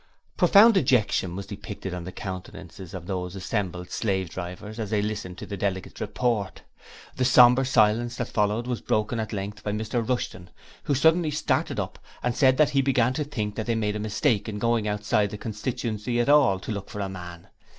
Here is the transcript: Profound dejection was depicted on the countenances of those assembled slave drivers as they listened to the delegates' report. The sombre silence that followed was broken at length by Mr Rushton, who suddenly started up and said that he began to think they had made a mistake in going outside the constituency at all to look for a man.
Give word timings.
Profound 0.35 0.73
dejection 0.73 1.35
was 1.35 1.45
depicted 1.45 1.93
on 1.93 2.05
the 2.05 2.11
countenances 2.11 2.95
of 2.95 3.05
those 3.05 3.35
assembled 3.35 3.91
slave 3.91 4.31
drivers 4.31 4.79
as 4.79 4.89
they 4.89 4.99
listened 4.99 5.37
to 5.37 5.45
the 5.45 5.55
delegates' 5.55 6.01
report. 6.01 6.63
The 7.17 7.23
sombre 7.23 7.63
silence 7.65 8.15
that 8.15 8.27
followed 8.27 8.65
was 8.65 8.81
broken 8.81 9.19
at 9.19 9.31
length 9.31 9.63
by 9.63 9.73
Mr 9.73 10.01
Rushton, 10.03 10.49
who 10.85 10.95
suddenly 10.95 11.29
started 11.29 11.79
up 11.79 11.99
and 12.23 12.35
said 12.35 12.57
that 12.57 12.71
he 12.71 12.81
began 12.81 13.13
to 13.13 13.23
think 13.23 13.53
they 13.53 13.63
had 13.63 13.77
made 13.77 13.95
a 13.95 13.99
mistake 13.99 14.49
in 14.49 14.57
going 14.57 14.87
outside 14.87 15.29
the 15.29 15.37
constituency 15.37 16.19
at 16.19 16.29
all 16.29 16.57
to 16.61 16.71
look 16.71 16.89
for 16.89 16.99
a 17.01 17.07
man. 17.07 17.49